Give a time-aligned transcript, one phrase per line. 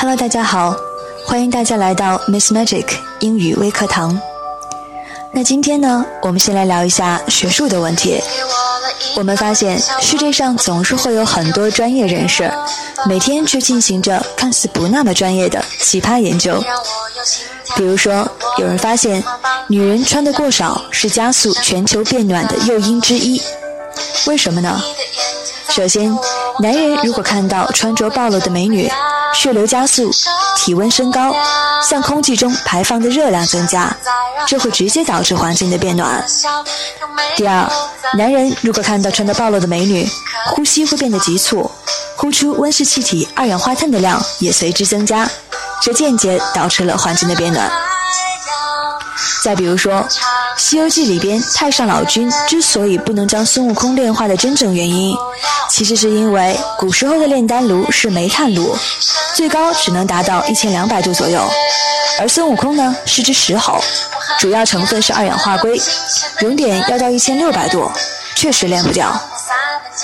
[0.00, 0.76] Hello，大家好，
[1.26, 2.86] 欢迎大家来到 Miss Magic
[3.18, 4.16] 英语微课堂。
[5.32, 8.22] 那今天呢，我们先来聊一下学术的问题。
[9.16, 12.48] 我们发现世界上总是会有很多专业人士，
[13.06, 16.62] 每天却进行着看似不那么专业的奇葩研究。
[17.74, 18.24] 比如说，
[18.58, 19.20] 有人发现
[19.66, 23.42] 女人穿的过少是加速全球变暖的诱因之一，
[24.28, 24.80] 为什么呢？
[25.70, 26.16] 首先，
[26.60, 28.88] 男人如果看到穿着暴露的美女，
[29.34, 30.10] 血流加速，
[30.56, 31.34] 体温升高，
[31.82, 33.94] 向空气中排放的热量增加，
[34.46, 36.24] 这会直接导致环境的变暖。
[37.36, 37.70] 第二，
[38.14, 40.08] 男人如果看到穿得暴露的美女，
[40.46, 41.70] 呼吸会变得急促，
[42.16, 45.28] 呼出温室气体二氧化碳的量也随之增加，
[45.82, 47.70] 这间接导致了环境的变暖。
[49.44, 49.92] 再比如说，
[50.56, 55.16] 《西游记》里边太上老君之所以不能将孙悟空炼化的真正原因，
[55.68, 58.76] 其实是因为古时候的炼丹炉是煤炭炉，
[59.34, 61.40] 最高只能达到一千两百度左右，
[62.18, 63.78] 而孙悟空呢是只石猴，
[64.40, 65.80] 主要成分是二氧化硅，
[66.38, 67.90] 熔点要到一千六百度，
[68.34, 69.12] 确实炼不掉。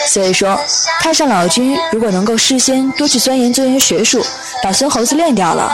[0.06, 0.58] 所以说，
[1.00, 4.24] 太上老君如果能够事先多去钻研钻研学术，
[4.62, 5.72] 把孙猴子炼掉了。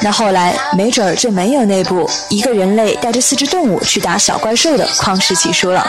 [0.00, 5.84] 那后来没准儿就没有那部一个人类带着四只动物去打小怪兽的旷世奇书了。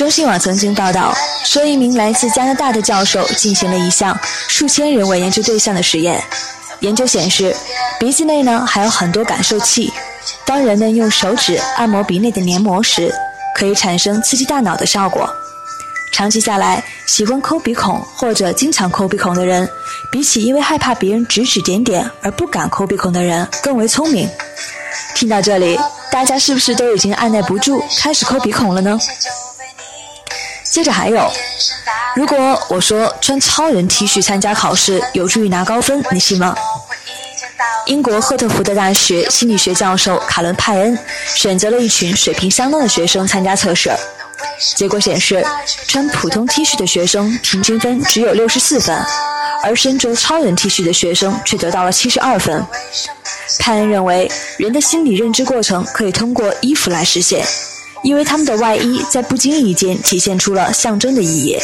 [0.00, 6.18] 中新网曾经报道说，一名来自加拿大的教授进行了一项数千人为研究对象的实验。
[6.78, 7.54] 研究显示，
[7.98, 9.92] 鼻子内呢还有很多感受器，
[10.46, 13.14] 当人们用手指按摩鼻内的黏膜时，
[13.54, 15.28] 可以产生刺激大脑的效果。
[16.14, 19.68] 长期下来，喜欢抠鼻孔或者经常抠鼻孔的人，
[20.10, 24.26] 比起因为害怕别人指指点点而不敢抠鼻孔的人更为聪明。
[25.14, 25.78] 听到这里，
[26.10, 28.98] 大家是不是都已经按耐不住开始抠鼻孔了呢？
[30.70, 31.30] 接着还有，
[32.14, 36.54] 如果我说穿超人 T 恤参加考试有助于拿高分，你信吗？
[37.86, 40.96] 英国赫特福德大学心理学教授卡伦派恩
[41.34, 43.90] 选择了一群水平相当的学生参加测试。
[44.76, 45.44] 结果显示，
[45.88, 48.96] 穿普通 T 恤的学生平均分只有六十四分，
[49.64, 52.64] 而身着超人 T 恤的学生却得到了七十二分。
[53.58, 57.44] 派恩认为，人的心理认知过程可以通过衣服来实现，
[58.02, 61.58] 因为他们的外衣在不经意间体现出了象征的意义。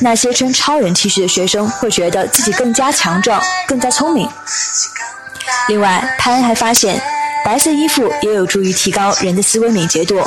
[0.00, 4.28] 那些穿超人 T 恤的学生会觉得自己更加强壮、更加聪明。
[5.68, 7.00] 另外，潘恩还发现，
[7.44, 10.22] 白色衣服也有助于提高人的思维敏捷度。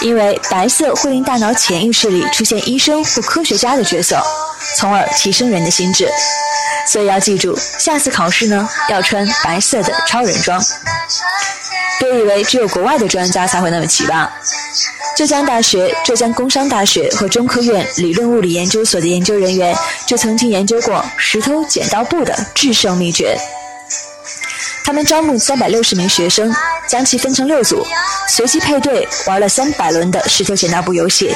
[0.00, 4.20] 因为白色会令大脑潜意识里出现医生或科学家的角色，
[4.76, 6.08] 从而提升人的心智。
[6.88, 10.60] 所以要记住，下次考试呢要穿白色的超人装。
[12.00, 14.28] 别以为只有国外的专家才会那么奇葩。
[15.16, 19.76] 浙江大学、浙江工商大学和中科院理论物理研究所的研究人员
[20.06, 23.38] 就曾经研究过石头剪刀布的制胜秘诀。
[24.84, 26.52] 他们招募三百六十名学生，
[26.88, 27.86] 将其分成六组，
[28.28, 31.34] 随机配对玩了三百轮的石头剪刀布游戏。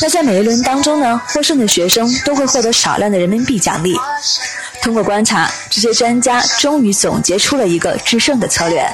[0.00, 3.94] 那在每一轮当中呢，获胜的学生都会获得少量的人民币奖励。
[4.82, 8.84] 通过观察，这些专家终于总结出了一个制胜的策略，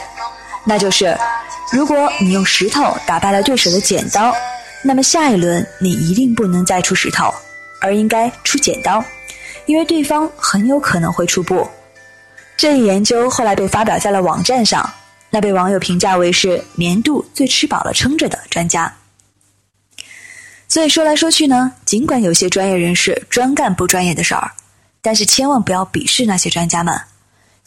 [0.64, 1.16] 那就是：
[1.72, 4.34] 如果你用石头打败了对手的剪刀，
[4.82, 7.32] 那么下一轮你一定不能再出石头，
[7.80, 9.02] 而应该出剪刀，
[9.66, 11.68] 因为对方很有可能会出布。
[12.56, 14.88] 这一研究后来被发表在了网站上，
[15.30, 18.92] 那被网友评价为是年度最吃饱了撑着的专家。
[20.68, 24.50] 所以说来说去呢，尽管有些专业人士专干不专业的事儿，
[25.00, 27.00] 但是千万不要鄙视那些专家们。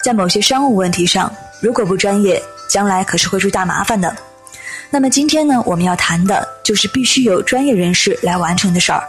[0.02, 4.16] 在某些商务问题上，如果不专业，将来可是会出大麻烦的。
[4.90, 9.04] 那么今天呢，我们要谈的就是必须由专业人士来完成的事儿，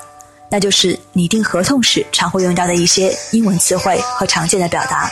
[0.51, 5.11] 那就是拟定合同时常会用到的一些英文词汇和常见的表达。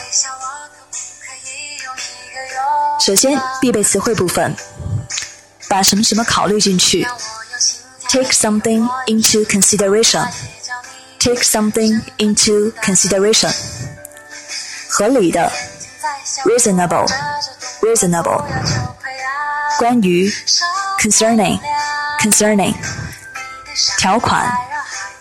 [2.99, 4.55] 首先，必备词汇部分，
[5.67, 7.05] 把什么什么考虑进去
[8.09, 13.53] ，take something into consideration，take something into consideration，
[14.87, 15.51] 合理的
[16.45, 17.05] ，reasonable。
[17.82, 18.44] ，reasonable，reasonable，
[19.78, 20.30] 关于，
[20.98, 22.74] concerning，concerning，
[23.98, 24.50] 条款，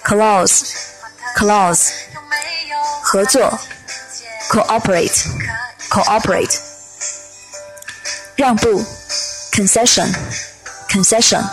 [0.04, 1.92] clause，clause，
[3.02, 3.60] 合作，
[4.50, 6.58] cooperate，cooperate。
[8.36, 8.84] 让步，
[9.52, 11.44] concession，concession，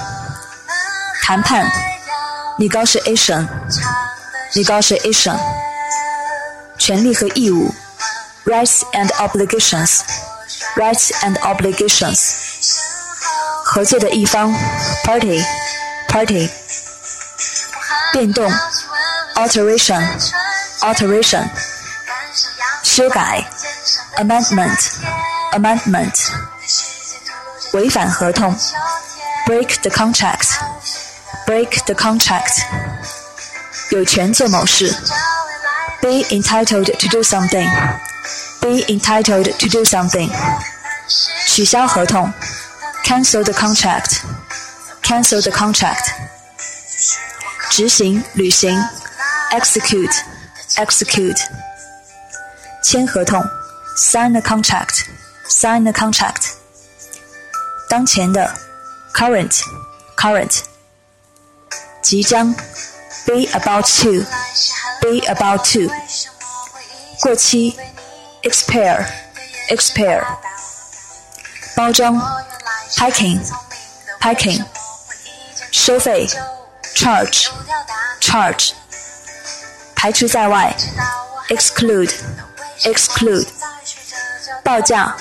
[1.23, 1.67] 谈判，
[2.59, 5.39] negotiation，negotiation，
[6.79, 7.75] 权利和义务，
[8.45, 9.09] rights and
[10.79, 12.21] obligations，rights and obligations，
[13.65, 14.55] 合作的一方，
[15.05, 16.49] party，party，
[18.13, 18.49] 变动，
[19.35, 21.49] alteration，alteration，
[22.83, 23.45] 修改，
[24.17, 26.15] amendment，amendment，
[27.73, 28.55] 违反合同，
[29.47, 32.63] break the contract，break the contract，
[33.91, 34.93] 有权做某事，
[36.01, 40.31] be entitled to do something，be entitled to do something，
[41.59, 42.33] 取消合同，
[43.05, 46.07] cancel the contract，cancel the contract，
[47.71, 48.83] 执行、履行，
[49.51, 51.41] execute，execute。
[52.83, 53.43] 签合同，
[53.97, 56.53] sign a contract，sign a contract。
[57.89, 58.55] 当前的，
[59.15, 60.61] current，current。
[62.03, 62.53] 即将，
[63.25, 65.91] be about to，be about to。
[67.23, 67.75] 过期，
[68.43, 70.25] expire，expire。
[71.80, 72.14] 包装
[72.98, 74.62] ，packing，packing。
[75.72, 76.28] 收费
[76.94, 78.72] ，charge，charge。
[79.96, 80.76] 排除在外
[81.48, 82.14] ，exclude。
[82.82, 83.48] exclude，
[84.62, 85.16] 报价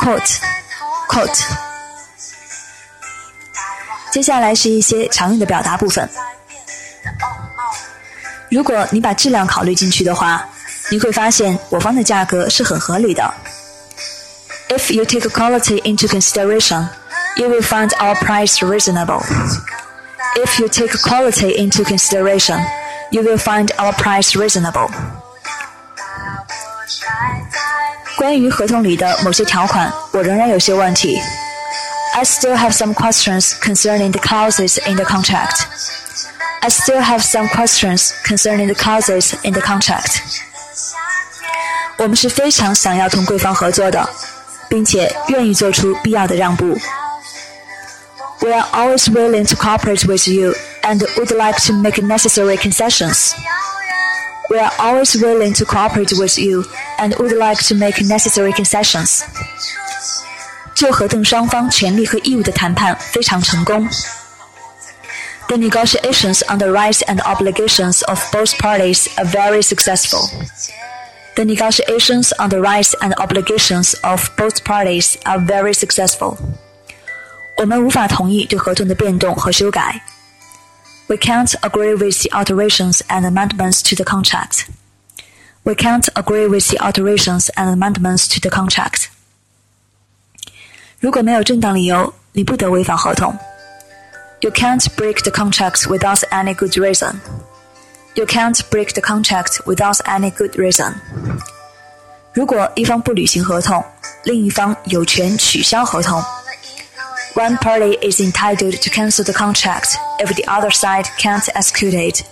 [0.00, 1.42] ，quote，quote。
[4.12, 6.08] 接下来是一些常用的表达部分。
[8.52, 10.48] 如果你把质量考虑进去的话，
[10.92, 13.34] 你会发现我方的价格是很合理的。
[14.69, 16.89] If you take quality into consideration,
[17.37, 19.21] you will find our price reasonable.
[20.35, 22.59] If you take quality into consideration,
[23.11, 24.89] you will find our price reasonable.
[28.17, 31.21] 关于合同里的某些条款，我仍然有些问题。
[32.15, 35.65] I still have some questions concerning the clauses in the contract.
[36.61, 40.19] I still have some questions concerning the clauses in the contract.
[41.97, 44.07] 我们是非常想要同贵方合作的，
[44.69, 46.77] 并且愿意做出必要的让步。
[48.41, 53.33] We are always willing to cooperate with you and would like to make necessary concessions.
[54.49, 56.65] We are always willing to cooperate with you
[56.97, 59.23] and would like to make necessary concessions.
[60.75, 63.87] 就合同双方权利和义务的谈判非常成功。
[65.47, 70.29] The negotiations on the rights and obligations of both parties are very successful.
[71.37, 76.37] The negotiations on the rights and obligations of both parties are very successful.
[77.57, 80.01] 我们无法同意对合同的变动和修改。
[81.07, 84.69] we can't agree with the alterations and amendments to the contract.
[85.65, 89.09] We can't agree with the alterations and amendments to the contract.
[90.99, 93.37] 如果没有正当理由，你不得违反合同。
[94.39, 97.15] You can't break the contract without any good reason.
[98.17, 100.93] You can't break the contract without any good reason.
[102.33, 103.83] 如果一方不履行合同，
[104.23, 106.23] 另一方有权取消合同。
[107.35, 112.23] one party is entitled to cancel the contract if the other side can't execute it.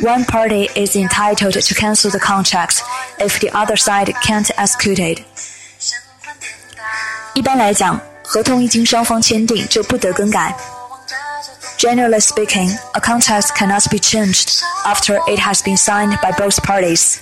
[0.00, 2.80] One party is entitled to cancel the contract
[3.18, 5.22] if the other side can't execute it.
[7.34, 10.56] 一般来讲，合同一经双方签订就不得更改。
[11.78, 17.20] Generally speaking, a contract cannot be changed after it has been signed by both parties.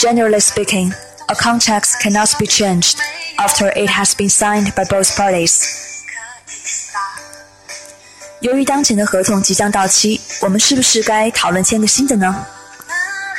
[0.00, 0.92] Generally speaking,
[1.28, 2.98] a contract cannot be changed
[3.38, 5.62] after it has been signed by both parties.
[8.40, 12.44] 由于当前的合同即将到期，我们是不是该讨论签个新的呢？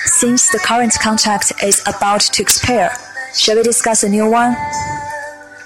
[0.06, 2.92] Since the current contract is about to expire,
[3.34, 4.56] shall we discuss a new one?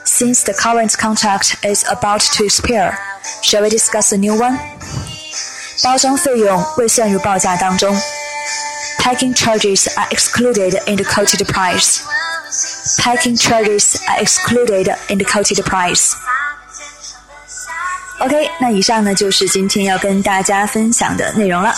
[0.05, 2.97] Since the current contract is about to expire,
[3.42, 4.58] Shall we discuss a new one?
[5.82, 7.94] 包装费用未算入报价当中。
[8.98, 12.00] Packing charges are excluded in the quoted price.
[12.98, 16.12] Packing charges are excluded in the quoted price.
[18.20, 21.74] OK，那以上呢就是今天要跟大家分享的内容了。